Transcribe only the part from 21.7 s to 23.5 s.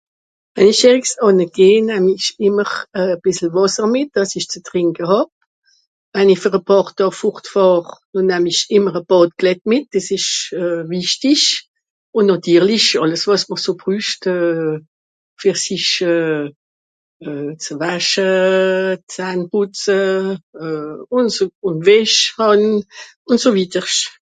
so Wesch hàn ùn so